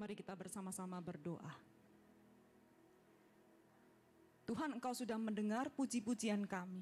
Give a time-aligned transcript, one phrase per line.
[0.00, 1.52] Mari kita bersama-sama berdoa.
[4.48, 6.80] Tuhan engkau sudah mendengar puji-pujian kami.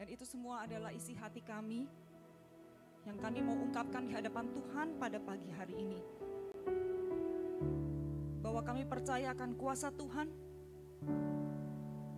[0.00, 1.84] Dan itu semua adalah isi hati kami
[3.04, 6.00] yang kami mau ungkapkan di hadapan Tuhan pada pagi hari ini.
[8.40, 10.24] Bahwa kami percaya akan kuasa Tuhan,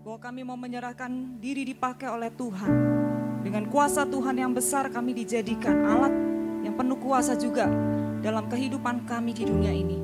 [0.06, 2.70] bahwa kami mau menyerahkan diri dipakai oleh Tuhan.
[3.42, 6.14] Dengan kuasa Tuhan yang besar kami dijadikan alat
[6.62, 7.66] yang penuh kuasa juga
[8.22, 9.98] dalam kehidupan kami di dunia ini.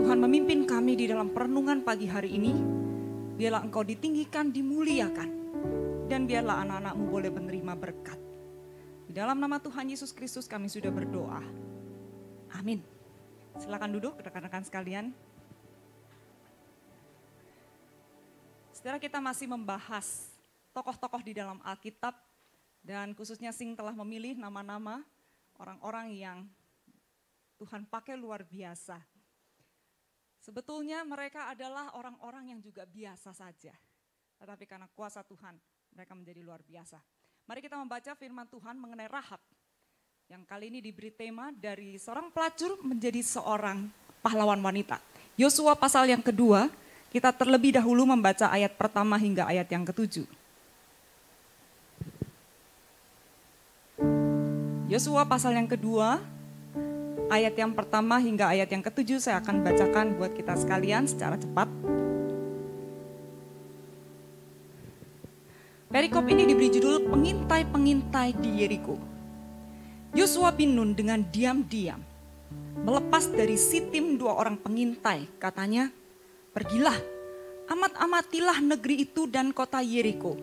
[0.00, 2.56] Tuhan memimpin kami di dalam perenungan pagi hari ini.
[3.36, 5.28] Biarlah engkau ditinggikan, dimuliakan.
[6.08, 8.16] Dan biarlah anak-anakmu boleh menerima berkat.
[9.04, 11.44] Di dalam nama Tuhan Yesus Kristus kami sudah berdoa.
[12.56, 12.80] Amin.
[13.60, 15.12] Silakan duduk rekan-rekan sekalian.
[18.72, 20.32] Setelah kita masih membahas
[20.72, 22.16] tokoh-tokoh di dalam Alkitab
[22.80, 25.04] dan khususnya Sing telah memilih nama-nama
[25.60, 26.38] orang-orang yang
[27.58, 29.02] Tuhan pakai luar biasa.
[30.38, 33.74] Sebetulnya mereka adalah orang-orang yang juga biasa saja.
[34.38, 35.58] Tetapi karena kuasa Tuhan,
[35.90, 37.02] mereka menjadi luar biasa.
[37.50, 39.42] Mari kita membaca firman Tuhan mengenai Rahab.
[40.30, 43.90] Yang kali ini diberi tema dari seorang pelacur menjadi seorang
[44.22, 45.02] pahlawan wanita.
[45.34, 46.70] Yosua pasal yang kedua,
[47.10, 50.28] kita terlebih dahulu membaca ayat pertama hingga ayat yang ketujuh.
[54.88, 56.20] Yosua pasal yang kedua,
[57.28, 61.68] ayat yang pertama hingga ayat yang ketujuh saya akan bacakan buat kita sekalian secara cepat.
[65.88, 68.96] Perikop ini diberi judul Pengintai-pengintai di Yeriko.
[70.12, 72.00] Yosua bin Nun dengan diam-diam
[72.84, 75.28] melepas dari sitim dua orang pengintai.
[75.40, 75.88] Katanya,
[76.52, 76.96] pergilah,
[77.72, 80.36] amat-amatilah negeri itu dan kota Yeriko.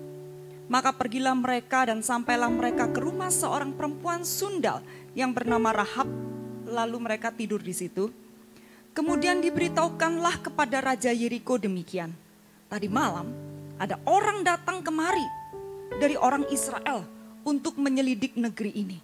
[0.65, 4.81] Maka pergilah mereka dan sampailah mereka ke rumah seorang perempuan sundal
[5.13, 6.09] yang bernama Rahab
[6.65, 8.09] lalu mereka tidur di situ.
[8.95, 12.15] Kemudian diberitahukanlah kepada Raja Yeriko demikian.
[12.71, 13.29] Tadi malam
[13.75, 15.25] ada orang datang kemari
[15.99, 17.03] dari orang Israel
[17.45, 18.97] untuk menyelidik negeri ini.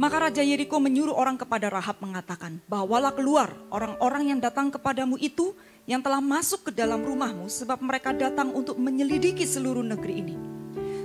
[0.00, 5.52] Maka Raja Yeriko menyuruh orang kepada Rahab mengatakan, bawalah keluar orang-orang yang datang kepadamu itu
[5.84, 10.36] yang telah masuk ke dalam rumahmu sebab mereka datang untuk menyelidiki seluruh negeri ini.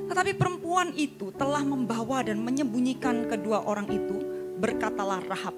[0.07, 5.53] Tetapi perempuan itu telah membawa dan menyembunyikan kedua orang itu Berkatalah Rahab,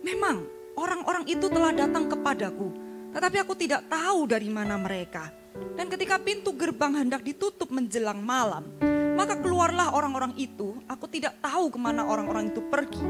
[0.00, 2.72] memang orang-orang itu telah datang kepadaku,
[3.12, 5.28] tetapi aku tidak tahu dari mana mereka.
[5.76, 8.64] Dan ketika pintu gerbang hendak ditutup menjelang malam,
[9.12, 13.04] maka keluarlah orang-orang itu, aku tidak tahu ke mana orang-orang itu pergi.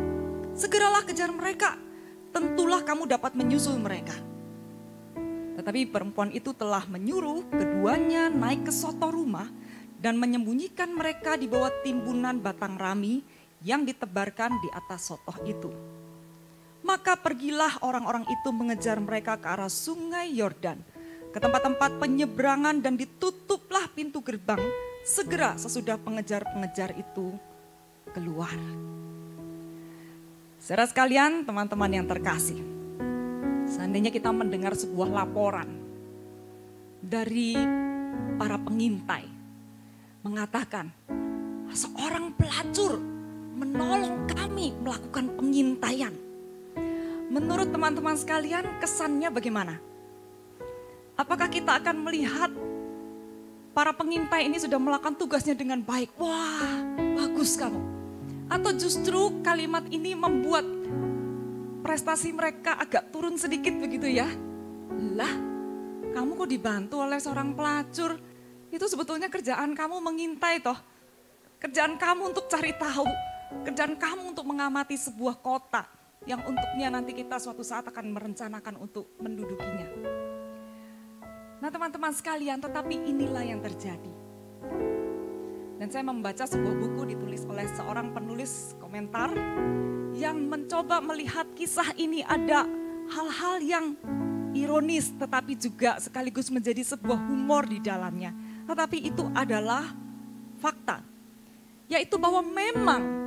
[0.51, 1.79] Segeralah kejar mereka,
[2.35, 4.19] tentulah kamu dapat menyusul mereka.
[5.55, 9.47] Tetapi perempuan itu telah menyuruh keduanya naik ke soto rumah
[10.01, 13.21] dan menyembunyikan mereka di bawah timbunan batang rami
[13.61, 15.71] yang ditebarkan di atas sotoh itu.
[16.81, 20.81] Maka pergilah orang-orang itu mengejar mereka ke arah sungai Yordan,
[21.31, 24.59] ke tempat-tempat penyeberangan dan ditutuplah pintu gerbang
[25.05, 27.37] segera sesudah pengejar-pengejar itu
[28.17, 28.57] keluar.
[30.61, 32.61] Saudara sekalian, teman-teman yang terkasih,
[33.69, 35.69] seandainya kita mendengar sebuah laporan
[37.01, 37.57] dari
[38.37, 39.25] para pengintai
[40.21, 40.93] mengatakan
[41.73, 43.20] seorang pelacur
[43.61, 46.15] menolong kami melakukan pengintaian.
[47.29, 49.77] Menurut teman-teman sekalian, kesannya bagaimana?
[51.15, 52.51] Apakah kita akan melihat
[53.77, 56.17] para pengintai ini sudah melakukan tugasnya dengan baik?
[56.17, 57.79] Wah, bagus kamu.
[58.51, 60.65] Atau justru kalimat ini membuat
[61.85, 64.27] prestasi mereka agak turun sedikit begitu ya?
[65.15, 65.31] Lah,
[66.17, 68.17] kamu kok dibantu oleh seorang pelacur?
[68.73, 70.79] Itu sebetulnya kerjaan kamu mengintai toh.
[71.61, 73.07] Kerjaan kamu untuk cari tahu
[73.51, 75.85] Kerjaan kamu untuk mengamati sebuah kota
[76.29, 79.89] yang untuknya nanti kita suatu saat akan merencanakan untuk mendudukinya.
[81.61, 84.13] Nah teman-teman sekalian, tetapi inilah yang terjadi.
[85.81, 89.33] Dan saya membaca sebuah buku ditulis oleh seorang penulis komentar
[90.13, 92.69] yang mencoba melihat kisah ini ada
[93.09, 93.87] hal-hal yang
[94.53, 98.33] ironis tetapi juga sekaligus menjadi sebuah humor di dalamnya.
[98.69, 99.89] Tetapi itu adalah
[100.61, 101.01] fakta.
[101.89, 103.20] Yaitu bahwa memang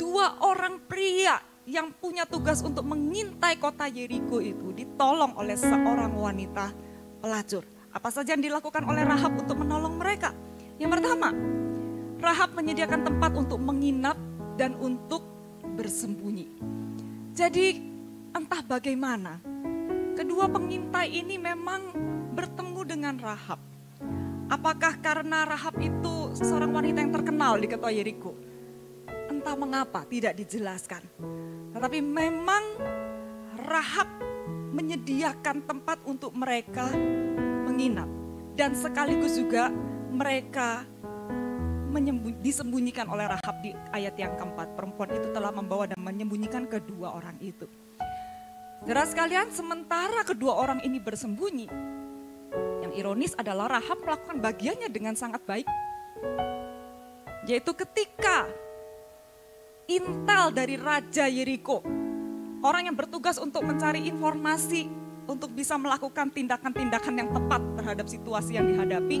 [0.00, 1.36] dua orang pria
[1.68, 6.72] yang punya tugas untuk mengintai kota Yeriko itu ditolong oleh seorang wanita
[7.20, 7.68] pelacur.
[7.92, 10.32] Apa saja yang dilakukan oleh Rahab untuk menolong mereka?
[10.80, 11.36] Yang pertama,
[12.16, 14.16] Rahab menyediakan tempat untuk menginap
[14.56, 15.20] dan untuk
[15.76, 16.48] bersembunyi.
[17.36, 17.84] Jadi
[18.32, 19.36] entah bagaimana,
[20.16, 21.92] kedua pengintai ini memang
[22.32, 23.60] bertemu dengan Rahab.
[24.48, 28.49] Apakah karena Rahab itu seorang wanita yang terkenal di kota Yeriko?
[29.40, 31.00] Entah mengapa tidak dijelaskan.
[31.72, 32.76] Tetapi memang
[33.64, 34.08] Rahab
[34.76, 36.92] menyediakan tempat untuk mereka
[37.64, 38.06] menginap.
[38.52, 39.72] Dan sekaligus juga
[40.12, 40.84] mereka
[42.44, 44.76] disembunyikan oleh Rahab di ayat yang keempat.
[44.76, 47.64] Perempuan itu telah membawa dan menyembunyikan kedua orang itu.
[48.84, 51.68] Saudara sekalian, sementara kedua orang ini bersembunyi,
[52.80, 55.68] yang ironis adalah Rahab melakukan bagiannya dengan sangat baik.
[57.44, 58.48] Yaitu ketika
[59.90, 61.82] intel dari Raja Yeriko,
[62.62, 64.86] orang yang bertugas untuk mencari informasi
[65.26, 69.18] untuk bisa melakukan tindakan-tindakan yang tepat terhadap situasi yang dihadapi,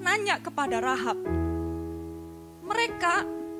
[0.00, 1.20] nanya kepada Rahab.
[2.64, 3.14] Mereka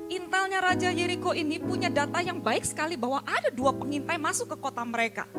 [0.09, 4.57] intelnya Raja Yeriko ini punya data yang baik sekali bahwa ada dua pengintai masuk ke
[4.57, 5.29] kota mereka.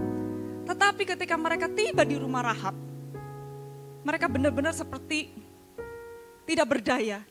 [0.63, 2.79] Tetapi ketika mereka tiba di rumah Rahab,
[4.07, 5.35] mereka benar-benar seperti
[6.47, 7.27] tidak berdaya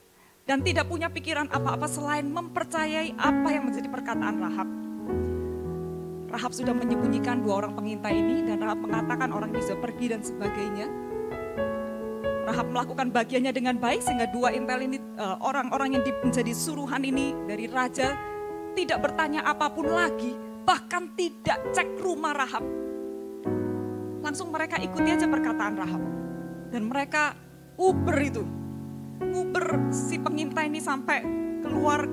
[0.51, 4.67] dan tidak punya pikiran apa-apa selain mempercayai apa yang menjadi perkataan Rahab.
[6.27, 10.91] Rahab sudah menyembunyikan dua orang pengintai ini dan Rahab mengatakan orang bisa pergi dan sebagainya.
[12.51, 17.31] Rahab melakukan bagiannya dengan baik sehingga dua intel ini eh, orang-orang yang menjadi suruhan ini
[17.47, 18.11] dari raja
[18.75, 20.35] tidak bertanya apa pun lagi,
[20.67, 22.67] bahkan tidak cek rumah Rahab.
[24.19, 26.03] Langsung mereka ikuti aja perkataan Rahab.
[26.75, 27.39] Dan mereka
[27.79, 28.60] uber itu.
[29.21, 31.21] Uber si pengintai ini sampai
[31.61, 32.03] keluar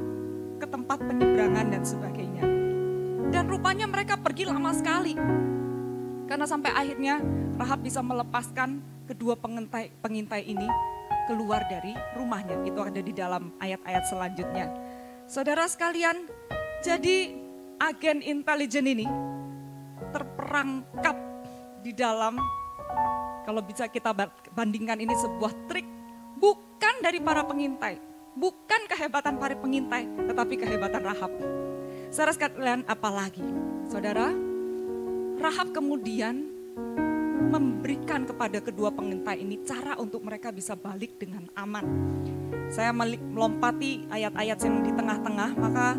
[0.61, 2.45] ke tempat penyeberangan dan sebagainya.
[3.33, 5.17] Dan rupanya mereka pergi lama sekali.
[6.29, 7.25] Karena sampai akhirnya
[7.57, 10.69] Rahab bisa melepaskan kedua pengintai, pengintai ini
[11.25, 12.61] keluar dari rumahnya.
[12.69, 14.67] Itu ada di dalam ayat-ayat selanjutnya.
[15.25, 16.29] Saudara sekalian,
[16.85, 17.33] jadi
[17.81, 19.07] agen intelijen ini
[20.13, 21.17] terperangkap
[21.85, 22.37] di dalam
[23.45, 24.13] kalau bisa kita
[24.53, 25.87] bandingkan ini sebuah trik
[26.37, 26.68] bukan
[27.09, 27.97] dari para pengintai,
[28.37, 31.33] bukan kehebatan para pengintai, tetapi kehebatan Rahab.
[32.13, 33.49] Saudara sekalian, apalagi
[33.89, 34.29] saudara,
[35.41, 36.53] Rahab kemudian
[37.49, 41.89] memberikan kepada kedua pengintai ini cara untuk mereka bisa balik dengan aman.
[42.69, 45.97] Saya melompati ayat-ayat yang di tengah-tengah, maka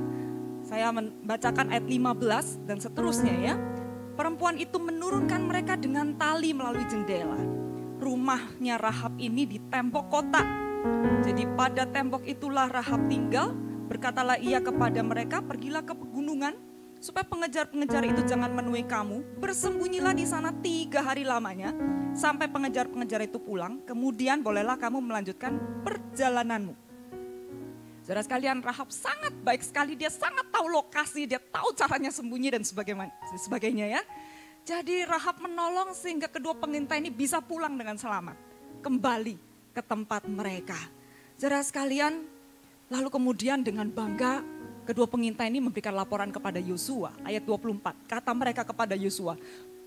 [0.62, 3.56] saya membacakan ayat 15 dan seterusnya ya.
[4.14, 7.42] Perempuan itu menurunkan mereka dengan tali melalui jendela.
[7.98, 10.69] Rumahnya Rahab ini di tembok kota.
[11.26, 13.52] Jadi pada tembok itulah Rahab tinggal.
[13.90, 16.54] Berkatalah ia kepada mereka, pergilah ke pegunungan
[17.00, 21.72] supaya pengejar-pengejar itu jangan menemui kamu, bersembunyilah di sana tiga hari lamanya,
[22.12, 26.76] sampai pengejar-pengejar itu pulang, kemudian bolehlah kamu melanjutkan perjalananmu.
[28.04, 32.64] Saudara sekalian, Rahab sangat baik sekali, dia sangat tahu lokasi, dia tahu caranya sembunyi dan
[32.68, 34.02] sebagainya ya.
[34.68, 38.38] Jadi Rahab menolong sehingga kedua pengintai ini bisa pulang dengan selamat,
[38.86, 39.49] kembali
[39.80, 40.76] ke tempat mereka.
[41.40, 42.28] Saudara sekalian,
[42.92, 44.44] lalu kemudian dengan bangga
[44.90, 48.10] Kedua pengintai ini memberikan laporan kepada Yosua, ayat 24.
[48.10, 49.38] Kata mereka kepada Yosua,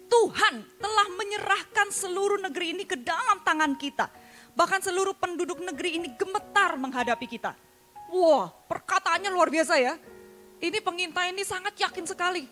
[0.06, 4.06] Tuhan telah menyerahkan seluruh negeri ini ke dalam tangan kita.
[4.55, 7.59] Bahkan seluruh penduduk negeri ini gemetar menghadapi kita.
[8.15, 9.99] Wah, perkataannya luar biasa ya.
[10.62, 12.47] Ini pengintai ini sangat yakin sekali.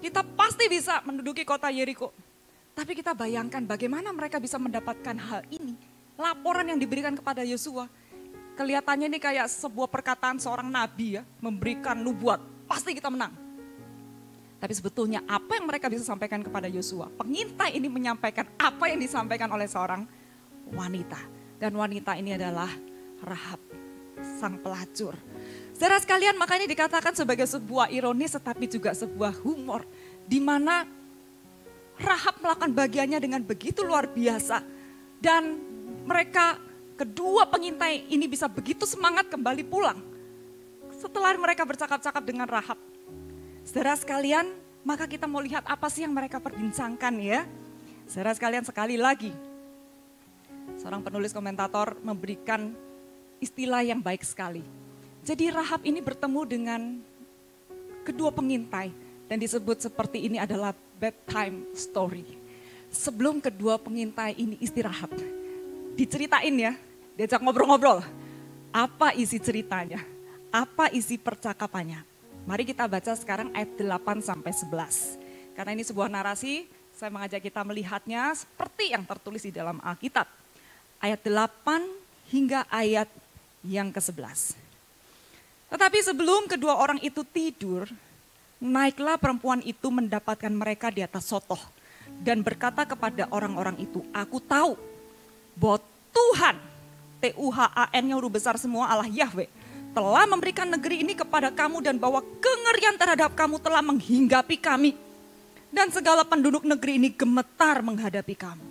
[0.00, 2.08] Kita pasti bisa menduduki kota Yeriko.
[2.72, 5.76] Tapi kita bayangkan bagaimana mereka bisa mendapatkan hal ini.
[6.14, 7.90] Laporan yang diberikan kepada Yosua
[8.54, 12.38] Kelihatannya ini kayak sebuah perkataan seorang nabi ya, memberikan nubuat,
[12.70, 13.34] pasti kita menang.
[14.62, 17.10] Tapi sebetulnya apa yang mereka bisa sampaikan kepada Yosua?
[17.18, 20.06] Pengintai ini menyampaikan apa yang disampaikan oleh seorang
[20.70, 21.18] wanita.
[21.58, 22.70] Dan wanita ini adalah
[23.26, 23.58] Rahab,
[24.38, 25.18] sang pelacur.
[25.74, 29.82] Saudara sekalian makanya dikatakan sebagai sebuah ironis tetapi juga sebuah humor.
[30.30, 30.86] Di mana
[31.98, 34.62] Rahab melakukan bagiannya dengan begitu luar biasa.
[35.18, 35.73] Dan
[36.04, 36.60] mereka
[36.94, 39.98] kedua pengintai ini bisa begitu semangat kembali pulang.
[40.94, 42.78] Setelah mereka bercakap-cakap dengan Rahab.
[43.64, 44.52] Saudara sekalian,
[44.84, 47.48] maka kita mau lihat apa sih yang mereka perbincangkan ya.
[48.04, 49.32] Saudara sekalian sekali lagi,
[50.76, 52.76] seorang penulis komentator memberikan
[53.40, 54.60] istilah yang baik sekali.
[55.24, 56.80] Jadi Rahab ini bertemu dengan
[58.04, 58.92] kedua pengintai
[59.24, 62.24] dan disebut seperti ini adalah bedtime story.
[62.92, 65.10] Sebelum kedua pengintai ini istirahat,
[65.94, 66.72] diceritain ya,
[67.14, 68.02] diajak ngobrol-ngobrol.
[68.74, 70.02] Apa isi ceritanya?
[70.50, 72.02] Apa isi percakapannya?
[72.44, 75.56] Mari kita baca sekarang ayat 8 sampai 11.
[75.56, 80.26] Karena ini sebuah narasi, saya mengajak kita melihatnya seperti yang tertulis di dalam Alkitab.
[81.00, 83.08] Ayat 8 hingga ayat
[83.64, 84.58] yang ke-11.
[85.72, 87.88] Tetapi sebelum kedua orang itu tidur,
[88.60, 91.58] naiklah perempuan itu mendapatkan mereka di atas sotoh
[92.22, 94.76] dan berkata kepada orang-orang itu, aku tahu
[95.58, 95.78] bahwa
[96.14, 96.56] Tuhan,
[97.22, 99.50] T-U-H-A-N-nya huruf besar semua Allah Yahweh,
[99.94, 104.92] telah memberikan negeri ini kepada kamu dan bahwa kengerian terhadap kamu telah menghinggapi kami.
[105.74, 108.62] Dan segala penduduk negeri ini gemetar menghadapi kamu.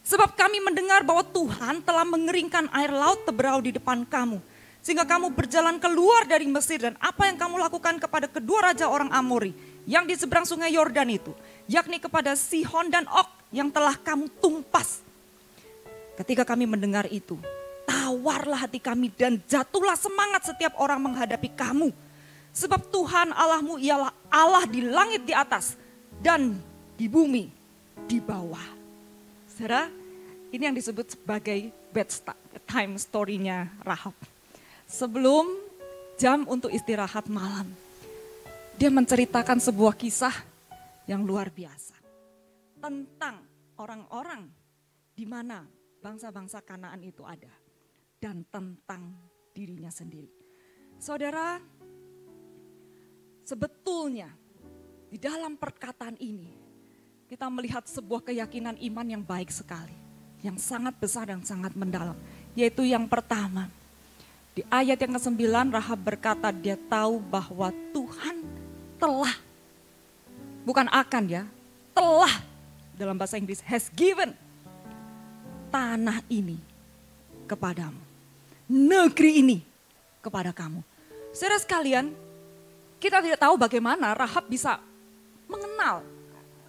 [0.00, 4.40] Sebab kami mendengar bahwa Tuhan telah mengeringkan air laut teberau di depan kamu.
[4.80, 9.12] Sehingga kamu berjalan keluar dari Mesir dan apa yang kamu lakukan kepada kedua raja orang
[9.12, 9.52] Amori
[9.84, 11.36] yang di seberang sungai Yordan itu.
[11.68, 15.02] Yakni kepada Sihon dan Ok yang telah kamu tumpas.
[16.20, 17.40] Ketika kami mendengar itu,
[17.88, 21.88] tawarlah hati kami dan jatuhlah semangat setiap orang menghadapi kamu.
[22.52, 25.80] Sebab Tuhan Allahmu ialah Allah di langit di atas
[26.20, 26.60] dan
[27.00, 27.48] di bumi
[28.04, 28.68] di bawah.
[29.48, 29.88] Saudara,
[30.52, 34.12] ini yang disebut sebagai bedtime story-nya Rahab.
[34.84, 35.48] Sebelum
[36.20, 37.64] jam untuk istirahat malam,
[38.76, 40.36] dia menceritakan sebuah kisah
[41.08, 41.96] yang luar biasa
[42.76, 43.40] tentang
[43.80, 44.44] orang-orang
[45.16, 47.52] di mana bangsa-bangsa Kanaan itu ada
[48.20, 49.12] dan tentang
[49.52, 50.32] dirinya sendiri.
[51.00, 51.60] Saudara,
[53.44, 54.28] sebetulnya
[55.08, 56.52] di dalam perkataan ini
[57.28, 59.94] kita melihat sebuah keyakinan iman yang baik sekali,
[60.44, 62.16] yang sangat besar dan sangat mendalam,
[62.58, 63.70] yaitu yang pertama.
[64.50, 68.42] Di ayat yang ke-9 Rahab berkata dia tahu bahwa Tuhan
[68.98, 69.38] telah
[70.66, 71.46] bukan akan ya,
[71.94, 72.42] telah
[72.98, 74.34] dalam bahasa Inggris has given
[75.70, 76.58] tanah ini
[77.46, 78.10] kepadamu
[78.70, 79.58] negeri ini
[80.22, 80.78] kepada kamu.
[81.34, 82.14] Saudara sekalian,
[83.02, 84.78] kita tidak tahu bagaimana Rahab bisa
[85.50, 86.06] mengenal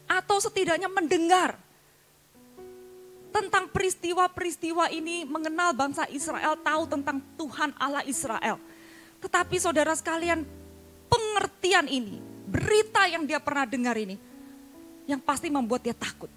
[0.10, 1.54] atau setidaknya mendengar
[3.32, 8.58] tentang peristiwa-peristiwa ini, mengenal bangsa Israel, tahu tentang Tuhan Allah Israel.
[9.22, 10.44] Tetapi saudara sekalian,
[11.08, 14.18] pengertian ini, berita yang dia pernah dengar ini,
[15.06, 16.28] yang pasti membuat dia takut.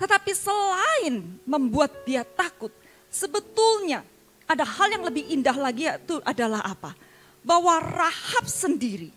[0.00, 2.72] Tetapi selain membuat dia takut,
[3.12, 4.00] sebetulnya
[4.48, 6.96] ada hal yang lebih indah lagi itu adalah apa?
[7.44, 9.12] Bahwa Rahab sendiri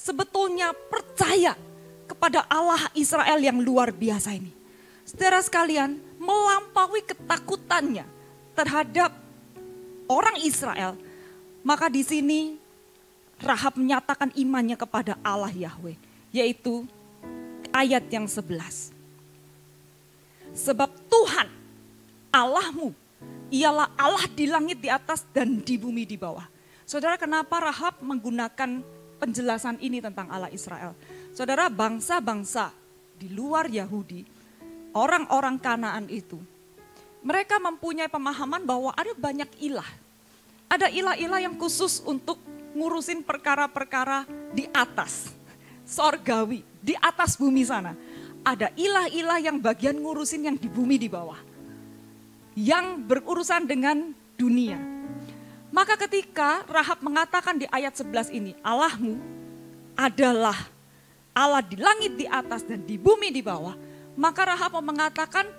[0.00, 1.52] sebetulnya percaya
[2.08, 4.52] kepada Allah Israel yang luar biasa ini.
[5.04, 8.08] Saudara sekalian, melampaui ketakutannya
[8.56, 9.12] terhadap
[10.08, 10.96] orang Israel,
[11.60, 12.40] maka di sini
[13.40, 16.00] Rahab menyatakan imannya kepada Allah Yahweh,
[16.32, 16.88] yaitu
[17.74, 18.93] ayat yang 11.
[20.54, 21.50] Sebab Tuhan
[22.30, 22.94] Allahmu
[23.50, 26.46] ialah Allah di langit di atas dan di bumi di bawah.
[26.86, 28.82] Saudara kenapa Rahab menggunakan
[29.18, 30.94] penjelasan ini tentang Allah Israel?
[31.34, 32.70] Saudara bangsa-bangsa
[33.18, 34.22] di luar Yahudi,
[34.94, 36.38] orang-orang Kanaan itu,
[37.24, 39.88] mereka mempunyai pemahaman bahwa ada banyak ilah.
[40.68, 42.36] Ada ilah-ilah yang khusus untuk
[42.74, 45.30] ngurusin perkara-perkara di atas,
[45.86, 47.94] sorgawi, di atas bumi sana.
[48.44, 51.54] Ada ilah-ilah yang bagian ngurusin yang di bumi di bawah
[52.54, 54.78] yang berurusan dengan dunia.
[55.74, 59.18] Maka ketika Rahab mengatakan di ayat 11 ini, Allahmu
[59.98, 60.54] adalah
[61.34, 63.74] Allah di langit di atas dan di bumi di bawah,
[64.14, 65.50] maka Rahab mengatakan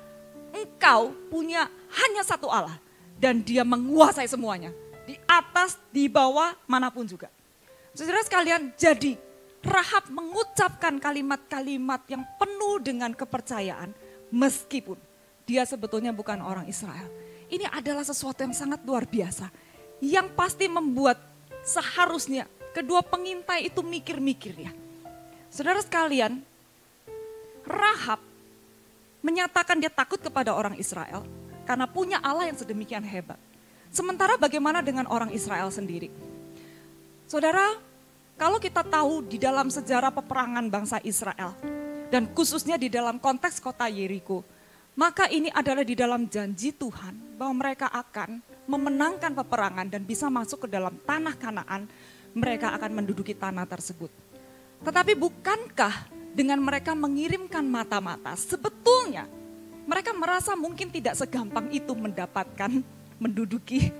[0.56, 1.68] engkau punya
[2.00, 2.80] hanya satu Allah
[3.20, 4.72] dan dia menguasai semuanya.
[5.04, 7.27] Di atas, di bawah, mana pun juga.
[7.92, 9.20] Saudara sekalian, jadi
[9.65, 13.89] Rahab mengucapkan kalimat-kalimat yang penuh dengan kepercayaan
[14.29, 14.95] meskipun
[15.45, 17.10] dia sebetulnya bukan orang Israel.
[17.50, 19.50] Ini adalah sesuatu yang sangat luar biasa.
[20.01, 21.17] Yang pasti membuat
[21.65, 24.72] seharusnya kedua pengintai itu mikir-mikir ya.
[25.50, 26.41] Saudara sekalian,
[27.65, 28.22] Rahab
[29.25, 31.25] menyatakan dia takut kepada orang Israel
[31.65, 33.41] karena punya Allah yang sedemikian hebat.
[33.89, 36.12] Sementara bagaimana dengan orang Israel sendiri?
[37.25, 37.74] Saudara,
[38.36, 41.56] kalau kita tahu di dalam sejarah peperangan bangsa Israel
[42.12, 44.44] dan khususnya di dalam konteks kota Yeriko,
[44.96, 50.68] maka ini adalah di dalam janji Tuhan bahwa mereka akan memenangkan peperangan dan bisa masuk
[50.68, 51.88] ke dalam tanah Kanaan,
[52.36, 54.12] mereka akan menduduki tanah tersebut.
[54.84, 59.32] Tetapi bukankah dengan mereka mengirimkan mata-mata, sebetulnya
[59.88, 62.84] mereka merasa mungkin tidak segampang itu mendapatkan
[63.15, 63.96] menduduki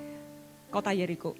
[0.68, 1.38] kota Yeriko.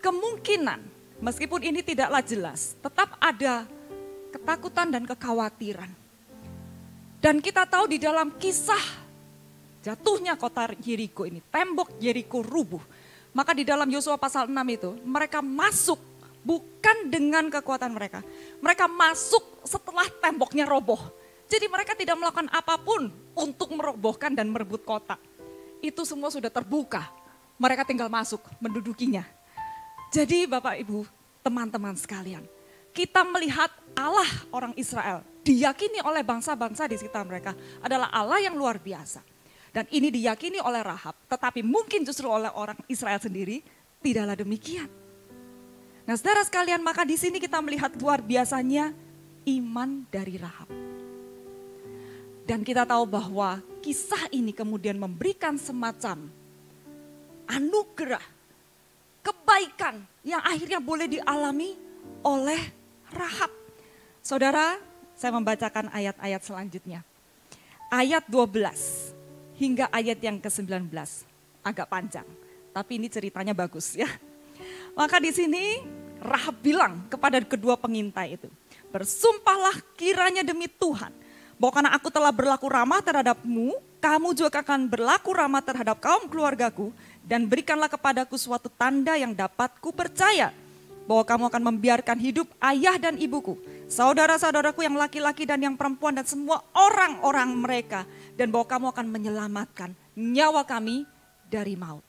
[0.00, 3.64] Kemungkinan meskipun ini tidaklah jelas, tetap ada
[4.32, 6.00] ketakutan dan kekhawatiran
[7.20, 8.80] dan kita tahu di dalam kisah
[9.84, 12.80] jatuhnya kota Yeriko ini, tembok Yeriko rubuh.
[13.36, 16.00] Maka di dalam Yosua pasal 6 itu, mereka masuk
[16.42, 18.24] bukan dengan kekuatan mereka.
[18.64, 20.98] Mereka masuk setelah temboknya roboh.
[21.46, 25.20] Jadi mereka tidak melakukan apa pun untuk merobohkan dan merebut kota.
[25.84, 27.04] Itu semua sudah terbuka.
[27.60, 29.28] Mereka tinggal masuk, mendudukinya.
[30.10, 31.06] Jadi Bapak Ibu,
[31.46, 32.42] teman-teman sekalian,
[32.90, 38.82] kita melihat Allah orang Israel diyakini oleh bangsa-bangsa di sekitar mereka adalah Allah yang luar
[38.82, 39.22] biasa.
[39.70, 43.62] Dan ini diyakini oleh Rahab, tetapi mungkin justru oleh orang Israel sendiri
[44.00, 44.88] Tidaklah demikian.
[46.08, 48.96] Nah saudara sekalian maka di sini kita melihat luar biasanya
[49.44, 50.68] iman dari Rahab.
[52.48, 56.32] Dan kita tahu bahwa kisah ini kemudian memberikan semacam
[57.44, 58.24] anugerah,
[59.20, 61.76] kebaikan yang akhirnya boleh dialami
[62.24, 62.60] oleh
[63.12, 63.52] Rahab.
[64.20, 64.76] Saudara,
[65.16, 67.00] saya membacakan ayat-ayat selanjutnya.
[67.90, 70.88] Ayat 12 hingga ayat yang ke-19.
[71.60, 72.24] Agak panjang,
[72.72, 74.08] tapi ini ceritanya bagus ya.
[74.96, 75.84] Maka di sini
[76.20, 78.48] Rahab bilang kepada kedua pengintai itu,
[78.88, 81.19] bersumpahlah kiranya demi Tuhan
[81.60, 86.88] bahwa karena aku telah berlaku ramah terhadapmu, kamu juga akan berlaku ramah terhadap kaum keluargaku
[87.20, 90.56] dan berikanlah kepadaku suatu tanda yang dapat ku percaya
[91.04, 93.60] bahwa kamu akan membiarkan hidup ayah dan ibuku,
[93.92, 98.08] saudara-saudaraku yang laki-laki dan yang perempuan dan semua orang-orang mereka
[98.40, 101.04] dan bahwa kamu akan menyelamatkan nyawa kami
[101.44, 102.00] dari maut.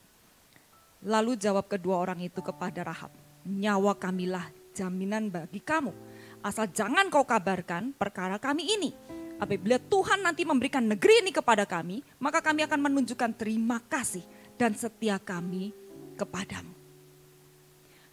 [1.03, 3.11] Lalu jawab kedua orang itu kepada Rahab,
[3.43, 5.91] nyawa kamilah jaminan bagi kamu.
[6.39, 12.05] Asal jangan kau kabarkan perkara kami ini Apabila Tuhan nanti memberikan negeri ini kepada kami,
[12.21, 14.21] maka kami akan menunjukkan terima kasih
[14.53, 15.73] dan setia kami
[16.13, 16.69] kepadamu.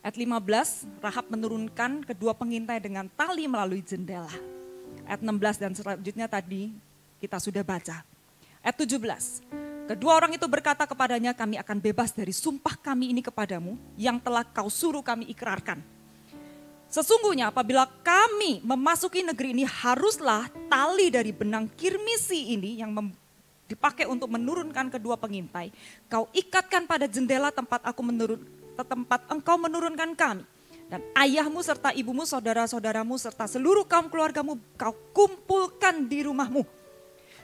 [0.00, 4.32] Ayat 15, Rahab menurunkan kedua pengintai dengan tali melalui jendela.
[5.04, 6.72] Ayat 16 dan selanjutnya tadi
[7.20, 8.00] kita sudah baca.
[8.64, 13.76] Ayat 17, kedua orang itu berkata kepadanya, kami akan bebas dari sumpah kami ini kepadamu
[14.00, 15.97] yang telah kau suruh kami ikrarkan
[16.88, 22.96] Sesungguhnya apabila kami memasuki negeri ini haruslah tali dari benang kirmisi ini yang
[23.68, 25.68] dipakai untuk menurunkan kedua pengintai.
[26.08, 28.40] Kau ikatkan pada jendela tempat aku menurun,
[28.72, 30.44] tempat engkau menurunkan kami.
[30.88, 36.64] Dan ayahmu serta ibumu, saudara-saudaramu serta seluruh kaum keluargamu kau kumpulkan di rumahmu.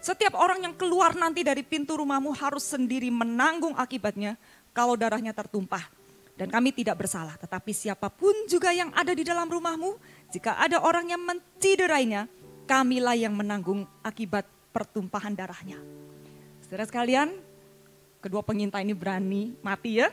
[0.01, 4.41] Setiap orang yang keluar nanti dari pintu rumahmu harus sendiri menanggung akibatnya
[4.73, 5.85] kalau darahnya tertumpah
[6.35, 7.38] dan kami tidak bersalah.
[7.38, 9.99] Tetapi siapa pun juga yang ada di dalam rumahmu,
[10.35, 12.26] jika ada orang yang menciderainya,
[12.67, 15.79] kamilah yang menanggung akibat pertumpahan darahnya.
[16.66, 17.38] Saudara sekalian,
[18.18, 20.11] kedua pengintai ini berani mati ya,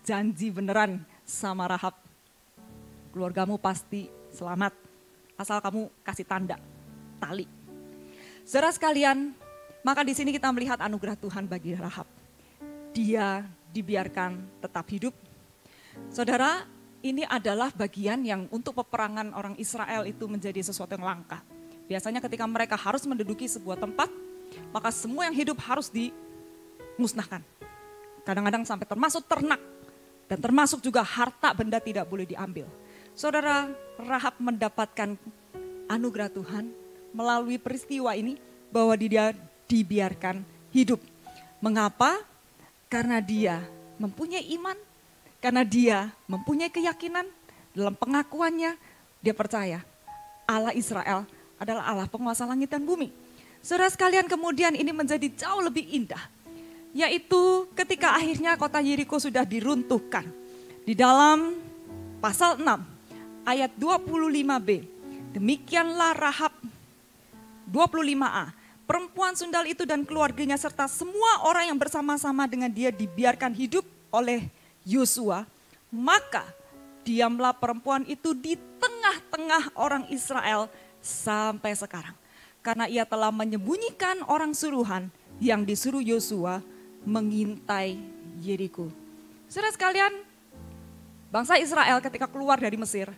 [0.00, 1.92] janji beneran sama Rahab.
[3.12, 4.72] Keluargamu pasti selamat,
[5.36, 6.56] asal kamu kasih tanda,
[7.20, 7.44] tali.
[8.48, 9.36] Saudara sekalian,
[9.84, 12.08] maka di sini kita melihat anugerah Tuhan bagi Rahab.
[12.96, 15.12] Dia dibiarkan tetap hidup
[16.08, 16.64] Saudara,
[17.04, 21.38] ini adalah bagian yang untuk peperangan orang Israel itu menjadi sesuatu yang langka.
[21.86, 24.10] Biasanya ketika mereka harus menduduki sebuah tempat,
[24.74, 27.40] maka semua yang hidup harus dimusnahkan.
[28.26, 29.62] Kadang-kadang sampai termasuk ternak
[30.28, 32.68] dan termasuk juga harta benda tidak boleh diambil.
[33.16, 35.16] Saudara Rahab mendapatkan
[35.88, 36.70] anugerah Tuhan
[37.16, 38.36] melalui peristiwa ini
[38.68, 39.32] bahwa dia
[39.64, 41.00] dibiarkan hidup.
[41.64, 42.20] Mengapa?
[42.88, 43.64] Karena dia
[43.96, 44.76] mempunyai iman
[45.38, 47.26] karena dia mempunyai keyakinan
[47.74, 48.74] dalam pengakuannya,
[49.22, 49.86] dia percaya
[50.48, 53.14] Allah Israel adalah Allah penguasa langit dan bumi.
[53.62, 56.22] Saudara sekalian kemudian ini menjadi jauh lebih indah.
[56.96, 60.24] Yaitu ketika akhirnya kota Yeriko sudah diruntuhkan.
[60.88, 61.54] Di dalam
[62.18, 62.64] pasal 6
[63.44, 64.68] ayat 25b.
[65.36, 66.54] Demikianlah Rahab
[67.68, 68.56] 25a.
[68.88, 74.48] Perempuan sundal itu dan keluarganya serta semua orang yang bersama-sama dengan dia dibiarkan hidup oleh
[74.88, 75.44] Yosua,
[75.92, 76.48] maka
[77.04, 80.72] diamlah perempuan itu di tengah-tengah orang Israel
[81.04, 82.16] sampai sekarang.
[82.64, 85.12] Karena ia telah menyembunyikan orang suruhan
[85.44, 86.64] yang disuruh Yosua
[87.04, 88.00] mengintai
[88.40, 88.88] Yeriko.
[89.48, 90.12] Saudara sekalian,
[91.28, 93.12] bangsa Israel ketika keluar dari Mesir,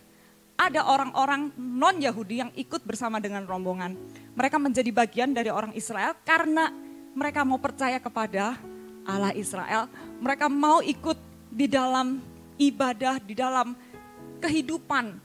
[0.55, 3.97] ada orang-orang non-Yahudi yang ikut bersama dengan rombongan.
[4.37, 6.69] Mereka menjadi bagian dari orang Israel karena
[7.17, 8.55] mereka mau percaya kepada
[9.03, 9.89] Allah Israel.
[10.21, 12.23] Mereka mau ikut di dalam
[12.55, 13.75] ibadah, di dalam
[14.39, 15.19] kehidupan,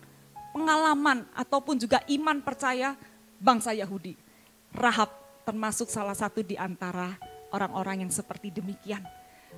[0.50, 2.98] pengalaman ataupun juga iman percaya
[3.38, 4.18] bangsa Yahudi.
[4.74, 5.08] Rahab
[5.46, 7.14] termasuk salah satu di antara
[7.54, 9.00] orang-orang yang seperti demikian.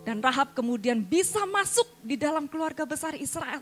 [0.04, 3.59] Dan Rahab kemudian bisa masuk di dalam keluarga besar Israel.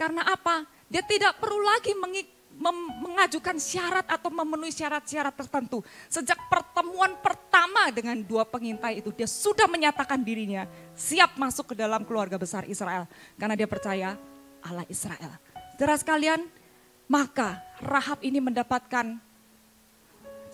[0.00, 0.64] Karena apa?
[0.88, 5.82] Dia tidak perlu lagi mengik mengajukan syarat atau memenuhi syarat-syarat tertentu.
[6.06, 10.64] Sejak pertemuan pertama dengan dua pengintai itu, dia sudah menyatakan dirinya
[10.94, 13.10] siap masuk ke dalam keluarga besar Israel.
[13.36, 14.14] Karena dia percaya
[14.62, 15.36] Allah Israel.
[15.74, 16.40] Saudara sekalian,
[17.10, 19.18] maka Rahab ini mendapatkan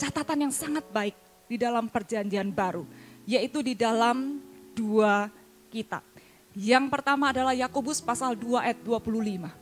[0.00, 1.14] catatan yang sangat baik
[1.46, 2.88] di dalam perjanjian baru.
[3.28, 4.40] Yaitu di dalam
[4.72, 5.28] dua
[5.68, 6.02] kitab.
[6.56, 9.59] Yang pertama adalah Yakobus pasal 2 ayat 25.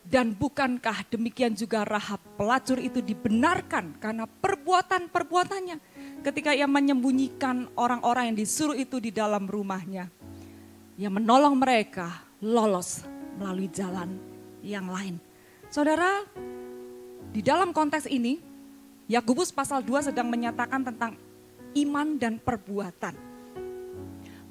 [0.00, 5.76] Dan bukankah demikian juga Rahab pelacur itu dibenarkan karena perbuatan-perbuatannya
[6.24, 10.10] ketika ia menyembunyikan orang-orang yang disuruh itu di dalam rumahnya.
[11.00, 12.12] yang menolong mereka
[12.44, 13.08] lolos
[13.40, 14.20] melalui jalan
[14.60, 15.16] yang lain.
[15.72, 16.28] Saudara,
[17.32, 18.36] di dalam konteks ini,
[19.08, 21.16] Yakobus pasal 2 sedang menyatakan tentang
[21.72, 23.16] iman dan perbuatan.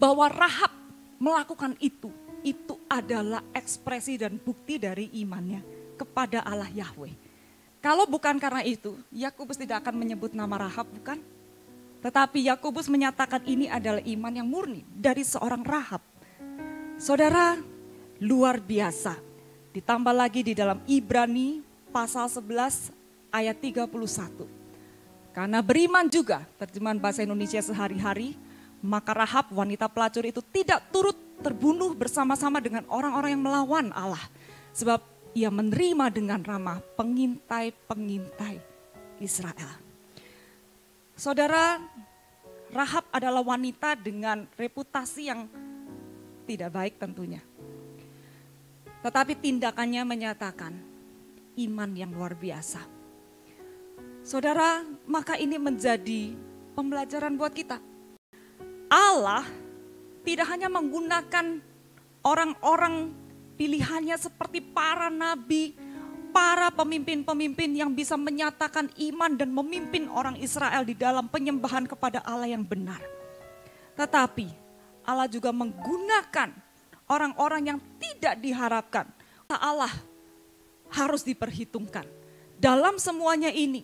[0.02, 0.74] Bahwa Rahab
[1.22, 2.10] melakukan itu,
[2.44, 5.62] itu adalah ekspresi dan bukti dari imannya
[6.00, 7.14] kepada Allah Yahweh.
[7.80, 11.20] Kalau bukan karena itu, Yakobus tidak akan menyebut nama Rahab, bukan?
[12.00, 16.04] Tetapi Yakobus menyatakan ini adalah iman yang murni dari seorang Rahab.
[17.00, 17.56] Saudara,
[18.20, 19.16] luar biasa.
[19.72, 22.92] Ditambah lagi di dalam Ibrani pasal 11
[23.32, 23.88] ayat 31.
[25.32, 28.36] Karena beriman juga, terjemahan bahasa Indonesia sehari-hari,
[28.84, 34.22] maka Rahab wanita pelacur itu tidak turut terbunuh bersama-sama dengan orang-orang yang melawan Allah.
[34.76, 35.02] Sebab
[35.34, 38.58] ia menerima dengan ramah pengintai-pengintai
[39.24, 39.72] Israel.
[41.20, 41.80] Saudara,
[42.70, 45.50] Rahab adalah wanita dengan reputasi yang
[46.46, 47.42] tidak baik tentunya.
[49.02, 50.74] Tetapi tindakannya menyatakan
[51.60, 52.82] iman yang luar biasa.
[54.22, 56.38] Saudara, maka ini menjadi
[56.78, 57.82] pembelajaran buat kita.
[58.90, 59.46] Allah
[60.24, 61.64] tidak hanya menggunakan
[62.24, 63.14] orang-orang
[63.56, 65.76] pilihannya seperti para nabi,
[66.32, 72.52] para pemimpin-pemimpin yang bisa menyatakan iman dan memimpin orang Israel di dalam penyembahan kepada Allah
[72.52, 73.00] yang benar.
[74.00, 74.48] Tetapi
[75.04, 76.56] Allah juga menggunakan
[77.10, 79.10] orang-orang yang tidak diharapkan.
[79.50, 79.90] Allah
[80.94, 82.06] harus diperhitungkan.
[82.62, 83.82] Dalam semuanya ini,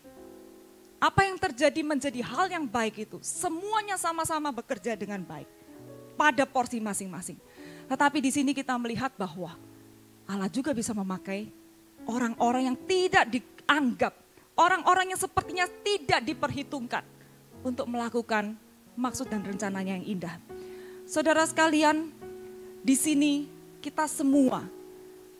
[1.01, 5.54] apa yang terjadi menjadi hal yang baik itu, semuanya sama-sama bekerja dengan baik
[6.15, 7.37] pada porsi masing-masing.
[7.85, 9.53] Tetapi di sini kita melihat bahwa
[10.25, 11.47] Allah juga bisa memakai
[12.09, 14.13] orang-orang yang tidak dianggap,
[14.57, 17.05] orang-orang yang sepertinya tidak diperhitungkan
[17.61, 18.57] untuk melakukan
[18.97, 20.35] maksud dan rencananya yang indah.
[21.05, 22.09] Saudara sekalian,
[22.81, 23.45] di sini
[23.85, 24.65] kita semua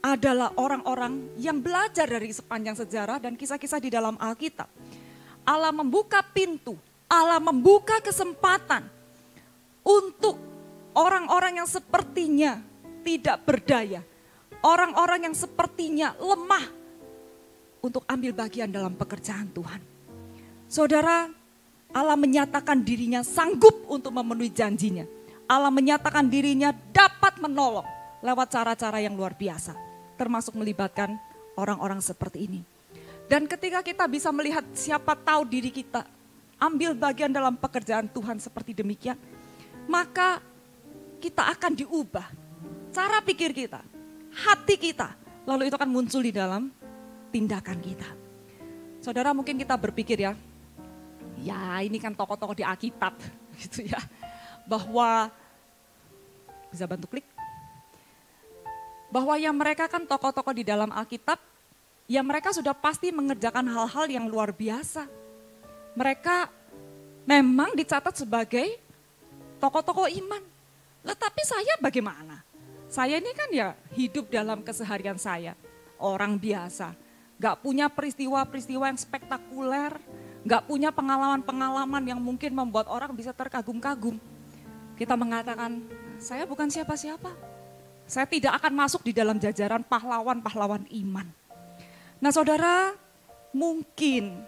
[0.06, 4.70] adalah orang-orang yang belajar dari sepanjang sejarah dan kisah-kisah di dalam Alkitab.
[5.42, 6.78] Allah membuka pintu,
[7.10, 8.86] Allah membuka kesempatan
[9.82, 10.55] untuk
[10.96, 12.64] orang-orang yang sepertinya
[13.04, 14.02] tidak berdaya,
[14.64, 16.66] orang-orang yang sepertinya lemah
[17.84, 19.78] untuk ambil bagian dalam pekerjaan Tuhan.
[20.66, 21.30] Saudara,
[21.94, 25.06] Allah menyatakan dirinya sanggup untuk memenuhi janjinya.
[25.46, 27.86] Allah menyatakan dirinya dapat menolong
[28.26, 29.78] lewat cara-cara yang luar biasa.
[30.18, 31.14] Termasuk melibatkan
[31.54, 32.62] orang-orang seperti ini.
[33.30, 36.06] Dan ketika kita bisa melihat siapa tahu diri kita
[36.58, 39.18] ambil bagian dalam pekerjaan Tuhan seperti demikian,
[39.86, 40.42] maka
[41.20, 42.28] kita akan diubah.
[42.96, 43.84] Cara pikir kita,
[44.32, 45.12] hati kita.
[45.44, 46.72] Lalu itu akan muncul di dalam
[47.30, 48.10] tindakan kita.
[49.04, 50.34] Saudara mungkin kita berpikir ya,
[51.44, 53.14] ya ini kan tokoh-tokoh di Alkitab
[53.62, 54.00] gitu ya.
[54.66, 55.30] Bahwa,
[56.72, 57.28] bisa bantu klik.
[59.14, 61.38] Bahwa yang mereka kan tokoh-tokoh di dalam Alkitab,
[62.10, 65.06] ya mereka sudah pasti mengerjakan hal-hal yang luar biasa.
[65.94, 66.50] Mereka
[67.30, 68.80] memang dicatat sebagai
[69.60, 70.55] tokoh-tokoh iman.
[71.06, 72.42] Tetapi saya bagaimana?
[72.90, 75.54] Saya ini kan ya hidup dalam keseharian saya.
[76.02, 76.98] Orang biasa.
[77.38, 79.96] Gak punya peristiwa-peristiwa yang spektakuler.
[80.46, 84.18] Gak punya pengalaman-pengalaman yang mungkin membuat orang bisa terkagum-kagum.
[84.96, 85.84] Kita mengatakan,
[86.18, 87.32] saya bukan siapa-siapa.
[88.06, 91.28] Saya tidak akan masuk di dalam jajaran pahlawan-pahlawan iman.
[92.22, 92.94] Nah saudara,
[93.52, 94.46] mungkin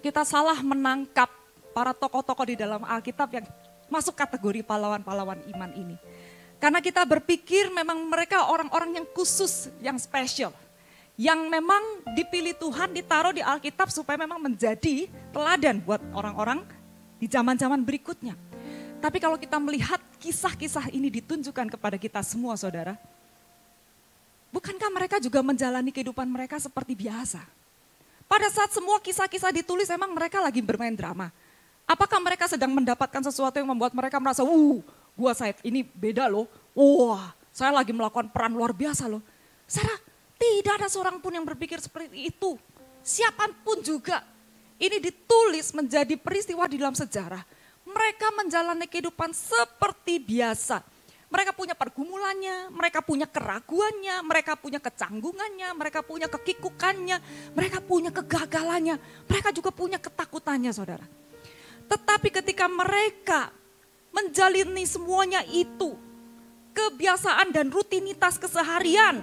[0.00, 1.28] kita salah menangkap
[1.76, 3.46] para tokoh-tokoh di dalam Alkitab yang
[3.88, 5.96] masuk kategori pahlawan-pahlawan iman ini.
[6.58, 10.50] Karena kita berpikir memang mereka orang-orang yang khusus, yang spesial.
[11.18, 11.82] Yang memang
[12.14, 16.62] dipilih Tuhan, ditaruh di Alkitab supaya memang menjadi teladan buat orang-orang
[17.18, 18.38] di zaman-zaman berikutnya.
[18.98, 22.98] Tapi kalau kita melihat kisah-kisah ini ditunjukkan kepada kita semua saudara.
[24.50, 27.42] Bukankah mereka juga menjalani kehidupan mereka seperti biasa?
[28.26, 31.30] Pada saat semua kisah-kisah ditulis emang mereka lagi bermain drama.
[31.88, 34.78] Apakah mereka sedang mendapatkan sesuatu yang membuat mereka merasa, uh
[35.16, 36.44] gua saya ini beda loh.
[36.76, 39.24] Wah, saya lagi melakukan peran luar biasa loh.
[39.64, 39.96] Sarah,
[40.36, 42.60] tidak ada seorang pun yang berpikir seperti itu.
[43.00, 44.20] Siapa pun juga.
[44.78, 47.42] Ini ditulis menjadi peristiwa di dalam sejarah.
[47.82, 50.84] Mereka menjalani kehidupan seperti biasa.
[51.28, 57.20] Mereka punya pergumulannya, mereka punya keraguannya, mereka punya kecanggungannya, mereka punya kekikukannya,
[57.52, 58.96] mereka punya kegagalannya,
[59.28, 61.04] mereka juga punya ketakutannya saudara.
[61.88, 63.50] Tetapi ketika mereka
[64.12, 65.96] menjalani semuanya itu.
[66.76, 69.18] Kebiasaan dan rutinitas keseharian.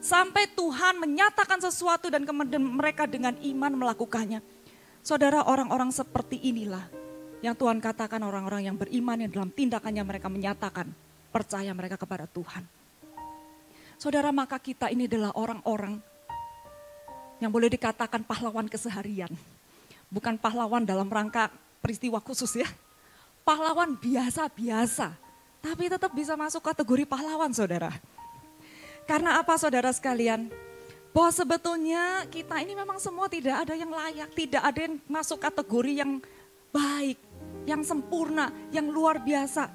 [0.00, 4.40] Sampai Tuhan menyatakan sesuatu dan kemudian mereka dengan iman melakukannya.
[5.04, 6.82] Saudara orang-orang seperti inilah
[7.44, 10.88] yang Tuhan katakan orang-orang yang beriman yang dalam tindakannya mereka menyatakan
[11.30, 12.64] percaya mereka kepada Tuhan.
[13.96, 16.00] Saudara, maka kita ini adalah orang-orang
[17.40, 19.32] yang boleh dikatakan pahlawan keseharian.
[20.08, 22.68] Bukan pahlawan dalam rangka peristiwa khusus ya.
[23.46, 25.14] Pahlawan biasa-biasa.
[25.62, 27.90] Tapi tetap bisa masuk kategori pahlawan saudara.
[29.06, 30.50] Karena apa saudara sekalian?
[31.14, 34.30] Bahwa sebetulnya kita ini memang semua tidak ada yang layak.
[34.34, 36.18] Tidak ada yang masuk kategori yang
[36.74, 37.18] baik,
[37.64, 39.70] yang sempurna, yang luar biasa.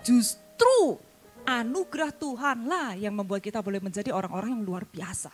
[0.00, 0.96] Justru
[1.42, 5.30] anugerah Tuhanlah yang membuat kita boleh menjadi orang-orang yang luar biasa.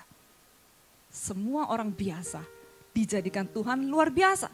[1.09, 2.45] Semua orang biasa
[2.93, 4.51] dijadikan Tuhan luar biasa.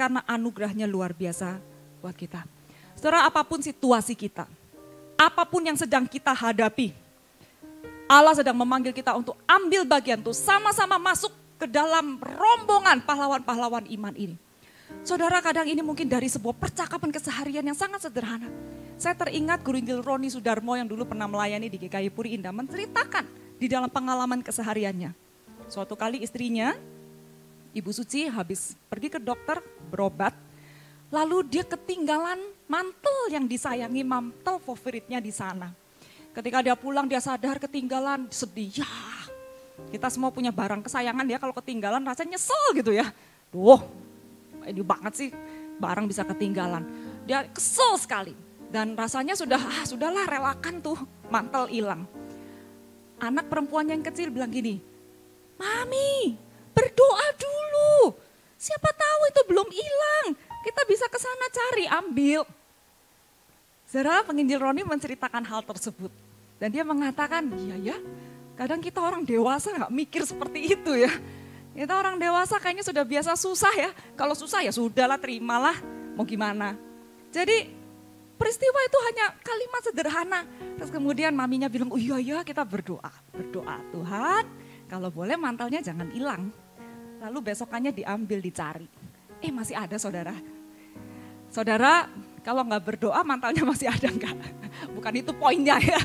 [0.00, 1.60] Karena anugerahnya luar biasa
[2.00, 2.48] buat kita.
[2.96, 4.48] Saudara apa pun situasi kita,
[5.20, 6.96] apa pun yang sedang kita hadapi,
[8.08, 11.28] Allah sedang memanggil kita untuk ambil bagian tuh sama-sama masuk
[11.60, 14.40] ke dalam rombongan pahlawan-pahlawan iman ini.
[15.04, 18.48] Saudara kadang ini mungkin dari sebuah percakapan keseharian yang sangat sederhana.
[18.96, 23.28] Saya teringat Guru Injil Roni Sudarmo yang dulu pernah melayani di GKI Puri Indah menceritakan
[23.60, 25.12] di dalam pengalaman kesehariannya.
[25.68, 26.72] Suatu kali istrinya,
[27.70, 30.32] Ibu Suci habis pergi ke dokter berobat,
[31.10, 32.38] lalu dia ketinggalan
[32.70, 35.74] mantel yang disayangi, mantel favoritnya di sana.
[36.30, 38.86] Ketika dia pulang dia sadar ketinggalan, sedih.
[38.86, 38.90] Ya,
[39.90, 43.10] kita semua punya barang kesayangan ya kalau ketinggalan rasanya nyesel gitu ya.
[43.50, 43.82] Duh,
[44.62, 45.28] ini banget sih
[45.82, 46.86] barang bisa ketinggalan.
[47.26, 48.34] Dia kesel sekali
[48.70, 50.98] dan rasanya sudah ah sudahlah relakan tuh
[51.32, 52.06] mantel hilang.
[53.20, 54.80] Anak perempuannya yang kecil bilang gini,
[55.60, 56.38] Mami
[56.72, 57.19] berdoa.
[58.60, 60.26] Siapa tahu itu belum hilang.
[60.60, 62.44] Kita bisa ke sana cari, ambil.
[63.88, 66.12] Zara penginjil Roni menceritakan hal tersebut.
[66.60, 67.96] Dan dia mengatakan, iya ya,
[68.60, 71.08] kadang kita orang dewasa nggak mikir seperti itu ya.
[71.72, 73.90] Kita orang dewasa kayaknya sudah biasa susah ya.
[74.12, 75.80] Kalau susah ya sudahlah terimalah,
[76.12, 76.76] mau gimana.
[77.32, 77.72] Jadi
[78.36, 80.40] peristiwa itu hanya kalimat sederhana.
[80.76, 83.08] Terus kemudian maminya bilang, oh iya ya kita berdoa.
[83.32, 84.44] Berdoa Tuhan
[84.92, 86.52] kalau boleh mantalnya jangan hilang.
[87.20, 88.88] Lalu besokannya diambil dicari.
[89.44, 90.32] Eh masih ada saudara.
[91.52, 92.08] Saudara
[92.40, 94.32] kalau nggak berdoa mantalnya masih ada enggak?
[94.96, 96.00] Bukan itu poinnya ya.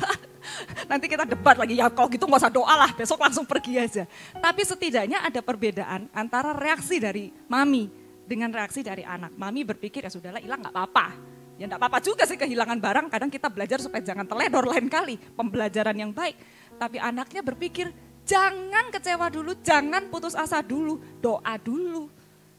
[0.91, 4.03] Nanti kita debat lagi, ya kalau gitu nggak usah doa lah, besok langsung pergi aja.
[4.37, 7.89] Tapi setidaknya ada perbedaan antara reaksi dari mami
[8.27, 9.33] dengan reaksi dari anak.
[9.39, 11.07] Mami berpikir ya sudahlah hilang nggak apa-apa.
[11.55, 15.15] Ya nggak apa-apa juga sih kehilangan barang, kadang kita belajar supaya jangan teledor lain kali.
[15.15, 16.35] Pembelajaran yang baik.
[16.75, 17.87] Tapi anaknya berpikir
[18.25, 22.09] jangan kecewa dulu, jangan putus asa dulu, doa dulu.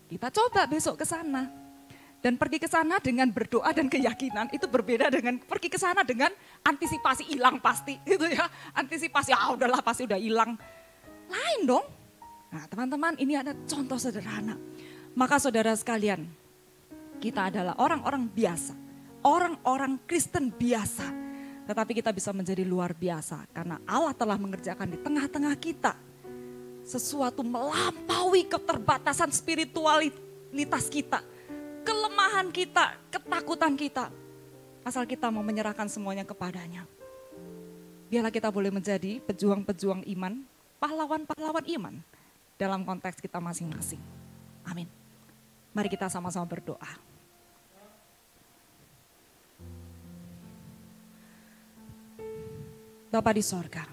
[0.07, 1.51] Kita coba besok ke sana
[2.23, 6.31] dan pergi ke sana dengan berdoa dan keyakinan itu berbeda dengan pergi ke sana dengan
[6.63, 8.47] antisipasi hilang pasti itu ya.
[8.73, 10.55] Antisipasi ah udahlah pasti udah hilang.
[11.27, 11.87] Lain dong.
[12.55, 14.55] Nah, teman-teman ini ada contoh sederhana.
[15.19, 16.23] Maka saudara sekalian,
[17.19, 18.73] kita adalah orang-orang biasa,
[19.27, 21.26] orang-orang Kristen biasa.
[21.67, 25.99] Tetapi kita bisa menjadi luar biasa karena Allah telah mengerjakan di tengah-tengah kita
[26.87, 31.19] sesuatu melampaui keterbatasan spiritualitas kita
[31.87, 34.11] kelemahan kita, ketakutan kita.
[34.83, 36.83] Asal kita mau menyerahkan semuanya kepadanya.
[38.11, 40.43] Biarlah kita boleh menjadi pejuang-pejuang iman,
[40.83, 41.95] pahlawan-pahlawan iman
[42.59, 44.03] dalam konteks kita masing-masing.
[44.67, 44.91] Amin.
[45.75, 47.16] Mari kita sama-sama berdoa.
[53.07, 53.87] Bapa di sorga,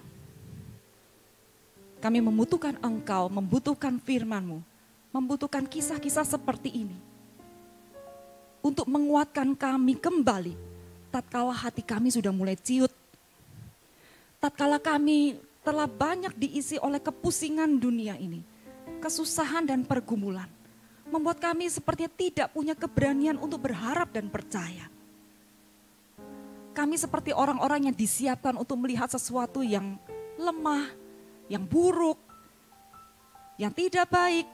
[2.02, 4.60] kami membutuhkan Engkau, membutuhkan firman-Mu,
[5.14, 6.98] membutuhkan kisah-kisah seperti ini
[8.64, 10.56] untuk menguatkan kami kembali
[11.12, 12.90] tatkala hati kami sudah mulai ciut.
[14.42, 18.42] Tatkala kami telah banyak diisi oleh kepusingan dunia ini,
[18.98, 20.50] kesusahan dan pergumulan,
[21.08, 24.90] membuat kami sepertinya tidak punya keberanian untuk berharap dan percaya.
[26.74, 29.94] Kami seperti orang-orang yang disiapkan untuk melihat sesuatu yang
[30.34, 30.90] lemah,
[31.46, 32.18] yang buruk,
[33.54, 34.50] yang tidak baik,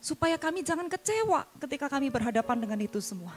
[0.00, 3.36] Supaya kami jangan kecewa ketika kami berhadapan dengan itu semua.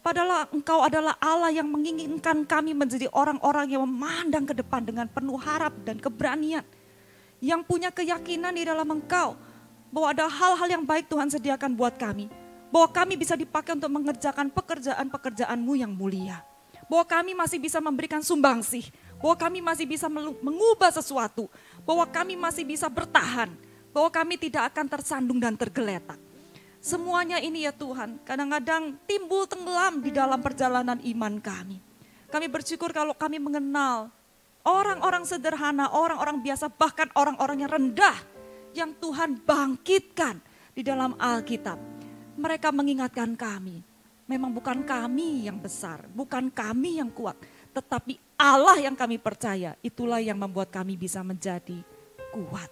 [0.00, 5.36] Padahal engkau adalah Allah yang menginginkan kami menjadi orang-orang yang memandang ke depan dengan penuh
[5.36, 6.62] harap dan keberanian.
[7.42, 9.34] Yang punya keyakinan di dalam engkau.
[9.90, 12.30] Bahwa ada hal-hal yang baik Tuhan sediakan buat kami.
[12.70, 16.38] Bahwa kami bisa dipakai untuk mengerjakan pekerjaan-pekerjaanmu yang mulia.
[16.90, 18.90] Bahwa kami masih bisa memberikan sumbangsih.
[19.22, 20.10] Bahwa kami masih bisa
[20.42, 21.46] mengubah sesuatu.
[21.86, 23.54] Bahwa kami masih bisa bertahan
[23.90, 26.18] bahwa kami tidak akan tersandung dan tergeletak.
[26.80, 31.76] Semuanya ini ya Tuhan, kadang-kadang timbul tenggelam di dalam perjalanan iman kami.
[32.30, 34.08] Kami bersyukur kalau kami mengenal
[34.64, 38.16] orang-orang sederhana, orang-orang biasa, bahkan orang-orang yang rendah
[38.72, 40.40] yang Tuhan bangkitkan
[40.72, 41.76] di dalam Alkitab.
[42.40, 43.84] Mereka mengingatkan kami,
[44.30, 47.34] memang bukan kami yang besar, bukan kami yang kuat,
[47.74, 51.82] tetapi Allah yang kami percaya, itulah yang membuat kami bisa menjadi
[52.30, 52.70] kuat.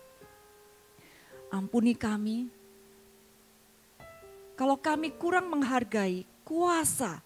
[1.51, 2.47] Ampuni kami,
[4.55, 7.19] kalau kami kurang menghargai kuasa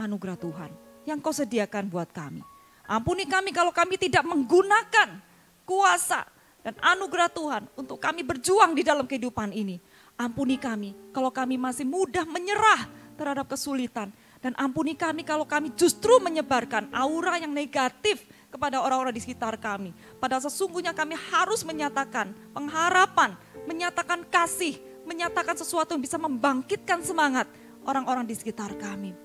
[0.00, 0.70] anugerah Tuhan
[1.04, 2.40] yang kau sediakan buat kami.
[2.88, 5.20] Ampuni kami kalau kami tidak menggunakan
[5.68, 6.24] kuasa
[6.64, 9.76] dan anugerah Tuhan untuk kami berjuang di dalam kehidupan ini.
[10.16, 14.12] Ampuni kami kalau kami masih mudah menyerah terhadap kesulitan.
[14.44, 18.20] Dan ampuni kami kalau kami justru menyebarkan aura yang negatif
[18.52, 19.96] kepada orang-orang di sekitar kami.
[20.20, 23.32] Padahal sesungguhnya kami harus menyatakan pengharapan,
[23.64, 24.76] menyatakan kasih,
[25.08, 27.48] menyatakan sesuatu yang bisa membangkitkan semangat
[27.88, 29.16] orang-orang di sekitar kami.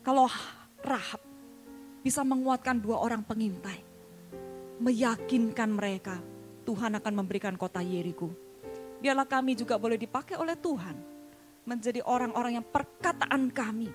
[0.00, 0.24] Kalau
[0.80, 1.20] Rahab
[2.00, 3.84] bisa menguatkan dua orang pengintai,
[4.80, 6.16] meyakinkan mereka
[6.64, 8.32] Tuhan akan memberikan kota Yeriko.
[9.04, 11.11] Biarlah kami juga boleh dipakai oleh Tuhan
[11.62, 13.90] menjadi orang-orang yang perkataan kami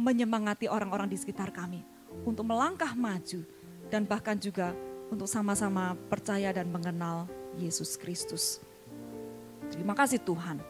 [0.00, 1.84] menyemangati orang-orang di sekitar kami
[2.24, 3.44] untuk melangkah maju
[3.92, 4.72] dan bahkan juga
[5.12, 7.26] untuk sama-sama percaya dan mengenal
[7.58, 8.62] Yesus Kristus.
[9.68, 10.62] Terima kasih Tuhan.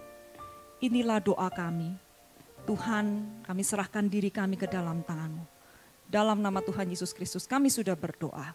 [0.81, 1.93] Inilah doa kami.
[2.65, 3.07] Tuhan,
[3.45, 5.45] kami serahkan diri kami ke dalam tangan-Mu.
[6.11, 8.53] Dalam nama Tuhan Yesus Kristus kami sudah berdoa.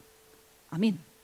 [0.74, 1.15] Amin.